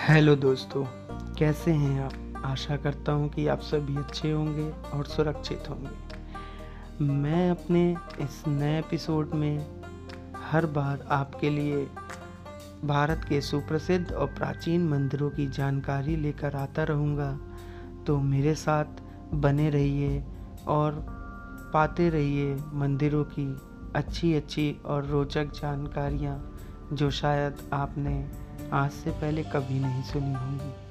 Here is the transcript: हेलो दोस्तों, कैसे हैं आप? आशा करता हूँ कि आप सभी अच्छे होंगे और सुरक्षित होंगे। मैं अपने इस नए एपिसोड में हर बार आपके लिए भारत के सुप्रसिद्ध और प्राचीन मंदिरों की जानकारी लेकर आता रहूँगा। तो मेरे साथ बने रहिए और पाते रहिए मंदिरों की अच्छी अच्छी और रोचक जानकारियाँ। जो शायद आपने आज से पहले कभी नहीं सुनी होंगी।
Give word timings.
हेलो 0.00 0.36
दोस्तों, 0.36 0.84
कैसे 1.34 1.70
हैं 1.70 2.04
आप? 2.04 2.42
आशा 2.44 2.76
करता 2.76 3.12
हूँ 3.12 3.28
कि 3.28 3.46
आप 3.46 3.60
सभी 3.60 3.96
अच्छे 3.96 4.30
होंगे 4.32 4.70
और 4.98 5.04
सुरक्षित 5.04 5.64
होंगे। 5.70 7.04
मैं 7.04 7.50
अपने 7.50 7.96
इस 8.20 8.42
नए 8.48 8.78
एपिसोड 8.78 9.34
में 9.34 9.66
हर 10.36 10.66
बार 10.66 11.06
आपके 11.10 11.50
लिए 11.50 11.84
भारत 12.84 13.26
के 13.28 13.40
सुप्रसिद्ध 13.40 14.12
और 14.12 14.26
प्राचीन 14.26 14.88
मंदिरों 14.88 15.30
की 15.30 15.46
जानकारी 15.46 16.16
लेकर 16.16 16.56
आता 16.56 16.82
रहूँगा। 16.82 17.40
तो 18.06 18.18
मेरे 18.18 18.54
साथ 18.54 19.02
बने 19.34 19.70
रहिए 19.70 20.24
और 20.68 21.06
पाते 21.74 22.08
रहिए 22.08 22.54
मंदिरों 22.72 23.24
की 23.24 23.60
अच्छी 23.94 24.34
अच्छी 24.34 24.76
और 24.84 25.04
रोचक 25.04 25.44
जानकारियाँ। 25.44 26.56
जो 26.92 27.10
शायद 27.10 27.56
आपने 27.72 28.28
आज 28.72 28.90
से 28.90 29.10
पहले 29.10 29.42
कभी 29.42 29.80
नहीं 29.80 30.02
सुनी 30.02 30.32
होंगी। 30.32 30.89